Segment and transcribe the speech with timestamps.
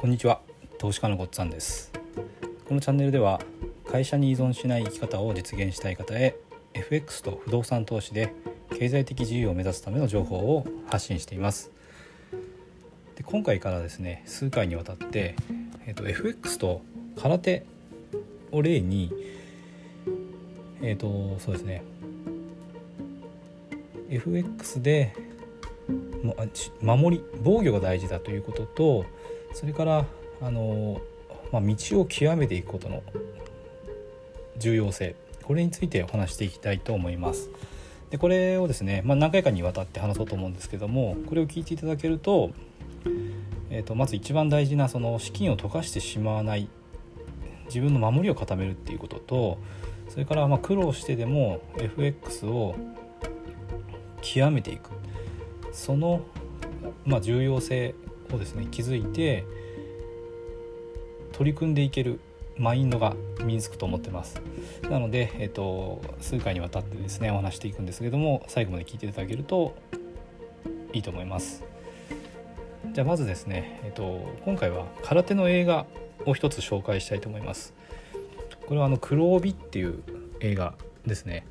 [0.00, 0.40] こんにちは。
[0.78, 1.92] 投資家のごっつぁんです。
[2.66, 3.38] このチャンネルでは
[3.86, 6.36] 会社に依存しない生き方を実現したい方へ
[6.72, 8.32] FX と不動産投資で
[8.70, 11.70] 経済的自由を目指すための情報を発信しています。
[13.14, 15.36] で今回からですね数回にわたって、
[15.84, 16.80] えーと、FX と
[17.20, 17.66] 空手
[18.52, 19.12] を例に
[20.80, 21.82] えっ、とそうですね。
[24.08, 25.14] FX で
[26.80, 29.04] 守り防御が大事だということと
[29.52, 30.04] それから
[30.40, 31.00] あの、
[31.52, 33.02] まあ、道を極めていくことの
[34.58, 37.50] 重要性これについてお話していきたいと思います。
[38.10, 42.50] でこれをですね、まあ、何回かにわたって話そうと思うんですけどもこれを聞いていただけると,、
[43.70, 46.68] えー、とまず一番大事なその資金を溶かしてしまわない
[47.66, 49.58] 自分の守りを固めるっていうことと
[50.08, 52.74] それからま苦労してでも FX を
[54.22, 54.90] 極めていく
[55.72, 56.22] その、
[57.04, 57.94] まあ、重要性
[58.36, 59.44] をですね気づいて
[61.32, 62.20] 取り組んでいける
[62.56, 64.40] マインドが身につくと思ってます。
[64.90, 69.74] なので、えーと、数回にわたってですねお話していくんですけども最後まで聞いていただけると
[70.92, 71.64] いいと思います。
[72.92, 75.86] じゃあまずですね、えーと、今回は空手の映画
[76.26, 77.72] を一つ紹介したいと思います。
[78.66, 80.02] これはあの黒帯っていう
[80.40, 80.74] 映画
[81.06, 81.46] ですね。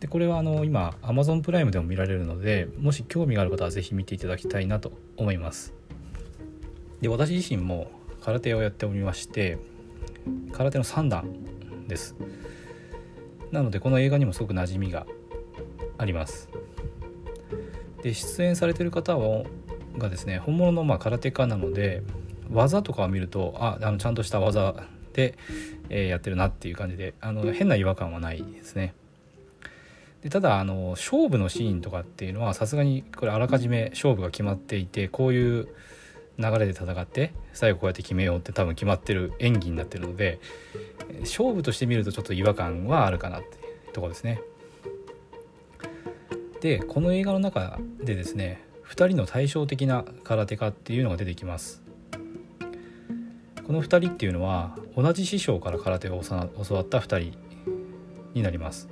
[0.00, 5.79] でこれはあの今 Amazon プライムでも見られるのでもし興味がある方は是非見ていただきたいなと思います。
[7.00, 7.90] で私自身も
[8.22, 9.58] 空手をやっておりまして
[10.52, 11.34] 空手の3段
[11.88, 12.14] です。
[13.50, 15.06] なのでこの映画にもすごく馴染みが
[15.98, 16.48] あります。
[18.02, 19.44] で出演されてる方は
[19.98, 22.02] がですね本物のま空手家なので
[22.50, 24.74] 技とかを見るとああのちゃんとした技
[25.12, 25.36] で、
[25.88, 28.94] えー、やってるなっていう感じであの変な違和感はないですね。
[30.22, 35.68] でただあの勝負のシーンとかっていうのはさすがにこれあらかじめ勝負が決まっていてこういう
[36.40, 40.40] 流れで戦って最後こうやって決めようって多分決まってる演技になってるので
[41.20, 43.58] 勝負として見るとちょっと違和感はあるかなって
[43.92, 44.40] とこですね。
[46.60, 51.82] でこの映画の中でですね2人の対照的な空手家っていうのが出てきます。
[53.66, 56.34] この2人っていうのは同じ師匠から空手を教
[56.74, 57.38] わった2人
[58.34, 58.88] になります。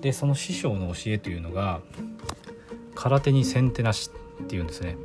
[0.00, 1.80] でその師匠の教えというのが
[2.94, 4.10] 空手に先手なし
[4.42, 4.96] っていうんですね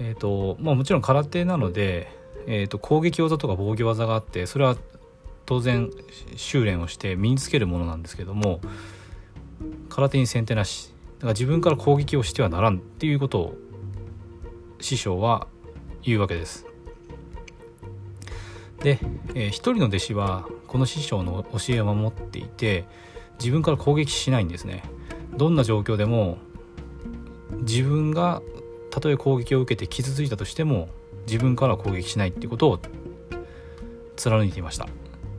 [0.00, 2.08] え、ー、とまあもちろん空手なので、
[2.46, 4.76] えー、と攻撃技とか防御技があってそれは
[5.46, 5.90] 当然
[6.36, 8.60] 修練をして身につけるものなんですけども
[9.88, 13.54] 空手に先手なしだから自分から攻撃をしてはならんっていうことを
[14.80, 15.48] 師匠は
[16.02, 16.64] 言うわけです。
[18.80, 19.00] で、
[19.34, 22.84] えー、一人の弟子はこの師匠の教えを守っていて
[23.40, 24.84] 自分から攻撃しないんですね。
[25.36, 26.38] どんな状況でも
[27.62, 28.40] 自分が
[28.98, 30.88] たとえ攻撃を受けて傷ついたとしても
[31.26, 32.78] 自分から攻撃しないっていうことを
[34.16, 34.88] 貫いていました。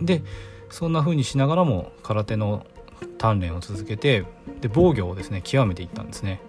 [0.02, 0.22] で
[0.70, 2.66] そんな風にしながらも空手の
[3.18, 4.26] 鍛錬を続けて
[4.62, 6.42] で防御をですね極めていったんですね。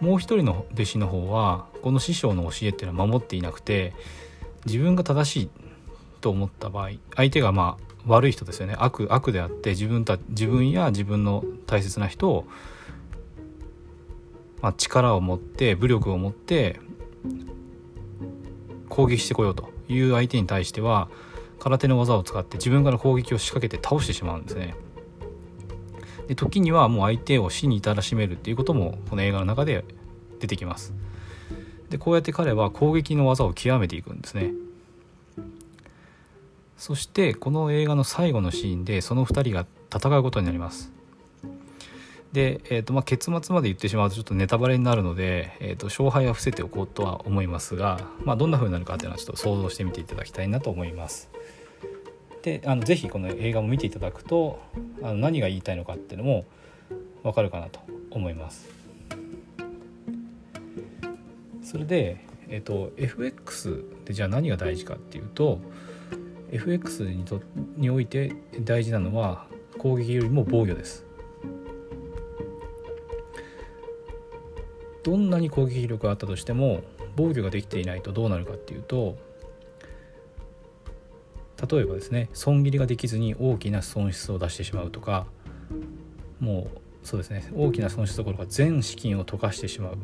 [0.00, 3.94] もう一人の弟子の方はこの師匠の教えっていうのは守っていなくて
[4.64, 5.50] 自分が正しい
[6.20, 8.74] と思った場合相手がまあ悪い人ですよね。
[8.78, 12.46] 悪悪であって自分た自分や自分の大切な人を、
[14.60, 16.80] まあ、力を持って武力を持って
[18.88, 21.08] 攻撃してこようという相手に対しては
[21.60, 24.74] 空手の技を使って自分から攻撃を仕掛けて倒してしまうんですね。
[26.28, 29.84] で時にはもう相手を死に至らしめるっていうこともこの映画の中で
[30.40, 30.92] 出てきます。
[31.88, 34.52] でこうやって彼は攻撃の技を極めていくんですね。
[36.78, 40.92] そしてこの映画の最後のシーンでその2人が戦うことになります
[42.32, 51.30] で、えーとまあ、結末まで言ってしまうとちょっとネタバレになるので、えーと、勝敗は伏せておこうとは思いますが、まあ、どんな風になるかっていうのはちょっと想像してみていただきたいなと思います。
[52.42, 54.60] であのぜひこの映画も見ていただくと
[55.02, 56.44] あの何が言いたいのかっていうのも
[57.22, 57.80] 分かるかなと
[58.10, 58.68] 思います。
[61.62, 65.60] それで、えーと FX でじゃあ何が大事かっていうと
[66.52, 67.40] FX にと
[67.76, 69.46] において大事なのは
[69.78, 71.07] 攻撃よりも防御です。
[75.02, 76.82] どんなに攻撃力があったとしても
[77.16, 79.16] 防御ができていないとどうなるかっていうと
[81.70, 85.26] 例えばですね損切りができずに大きな損失を出してしまうとか
[86.40, 89.98] もうそうですね大きな損失どころか全資金を溶かしてしまう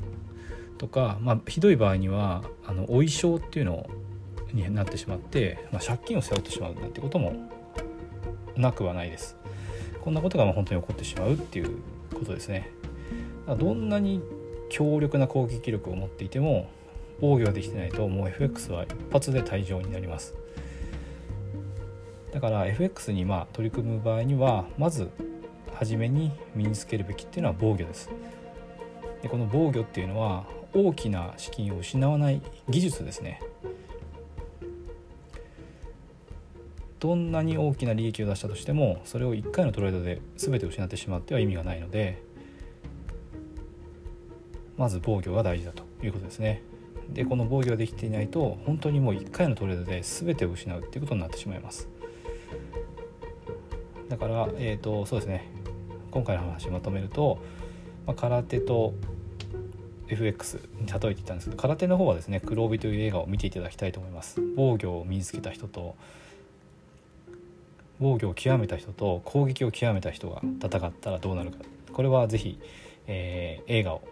[0.78, 3.88] とか、まあ、ひどい場合にはあのお衣装っていうの
[4.52, 7.34] になってしまって、まあ、借金を背負ってしまうなんてことも
[8.56, 9.36] なくはないです。
[10.00, 11.78] こんなことが本当に起こってしまうっていう
[12.12, 12.70] ことですね。
[13.46, 14.22] どんなに
[14.68, 16.68] 強力な攻撃力を持っていても
[17.20, 20.34] 防御できてないともう FX は一発で退場になります。
[22.32, 25.08] だから FX にまあ取り組む場合にはまず
[25.74, 28.10] 初めに身につけるべきっていうのは防御です。
[29.22, 30.44] でこの防御っていうのは
[30.74, 33.40] 大きな資金を失わない技術ですね。
[36.98, 42.22] どんなに大きな利益を出したとしてもそれを1回のトレードで全て失ってしまっては意味がないので
[44.76, 46.62] まず防御が大事だということですね。
[47.10, 51.88] でこの防御ができていないと本当にもう1回のトレードで全てを失うっていうことになってしまいます。
[54.08, 55.50] だからえっ、ー、とそうですね。
[56.10, 57.38] 今回の話まとめると、
[58.06, 58.94] まあ、空手と
[60.08, 64.40] FX に例えていたんですけど空手の方はですね黒帯という映画を見ていただきたいと思います。
[64.56, 65.96] 防御を身につけた人と
[68.00, 71.58] 防御を極めた人と攻撃を極めた人が戦ったらどうなるか。
[71.92, 72.58] これは是非、
[73.06, 74.02] えー、映画を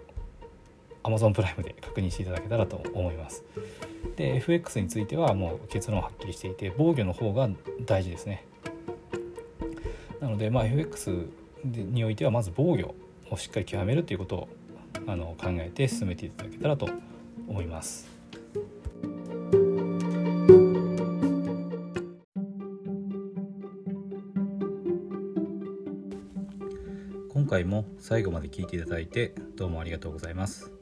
[1.05, 3.45] Amazon プライムで確認していただけたらと思います
[4.17, 7.49] で FX についてはもう結論はっきりしていて防御の方が
[7.87, 8.45] 大事ですね
[10.21, 11.27] なので、まあ、FX
[11.65, 12.95] においてはまず防御
[13.35, 14.49] をしっかり極めるということを
[15.07, 16.89] あの考えて進めていただけたらと
[17.49, 18.09] 思います。
[27.33, 30.82] 今回も最後まで聞いていただいてどうもありがとうございます。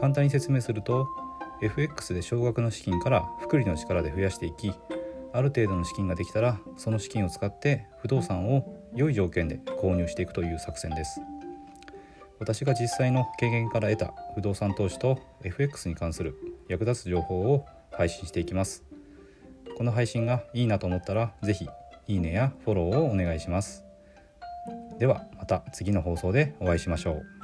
[0.00, 1.08] 簡単に説明すると
[1.60, 4.72] FX で少額の資金から複利の力で増やしていき
[5.32, 11.20] ある程度の資金ができたらその資金を使って不動産を良い条件で購入していくという作戦です。
[12.38, 16.36] 私が実際の経験から得た不動産投資と FX に関する
[16.68, 18.84] 役立つ情報を配信していきます。
[19.76, 21.68] この配信がいいなと思ったら是非
[22.06, 23.84] いいねやフォローをお願いします。
[24.98, 27.37] ではまた次の放送でお会いしましょう。